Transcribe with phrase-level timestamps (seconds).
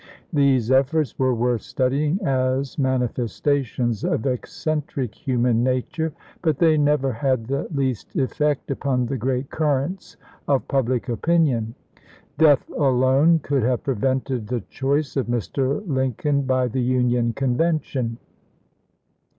[0.33, 7.45] These efforts were worth studying as manifestations of eccentric human nature, but they never had
[7.45, 10.17] the least effect upon the great currents
[10.47, 11.75] of public opin ion.
[12.39, 15.87] Death alone could have prevented the choice of Mr.
[15.87, 18.17] Lincoln by the Union Convention.